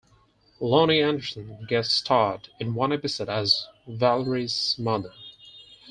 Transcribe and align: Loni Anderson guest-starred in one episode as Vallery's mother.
Loni 0.59 0.99
Anderson 0.99 1.63
guest-starred 1.69 2.49
in 2.59 2.73
one 2.73 2.91
episode 2.91 3.29
as 3.29 3.67
Vallery's 3.85 4.75
mother. 4.79 5.13